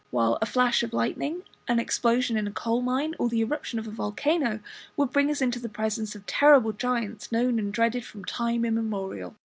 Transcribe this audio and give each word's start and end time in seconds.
While 0.09 0.39
"A 0.41 0.47
Flash 0.47 0.81
of 0.81 0.93
Lightning," 0.93 1.43
"An 1.67 1.77
Explosion 1.77 2.35
in 2.35 2.47
a 2.47 2.51
Coal 2.51 2.81
mine," 2.81 3.13
or 3.19 3.29
"The 3.29 3.41
Eruption 3.43 3.77
of 3.77 3.85
a 3.87 3.91
Volcano," 3.91 4.59
would 4.97 5.11
bring 5.13 5.29
us 5.29 5.43
into 5.43 5.59
the 5.59 5.69
presence 5.69 6.15
of 6.15 6.25
terrible 6.25 6.71
giants 6.73 7.31
known 7.31 7.59
and 7.59 7.71
dreaded 7.71 8.03
from 8.03 8.25
time 8.25 8.65
immemorial. 8.65 9.35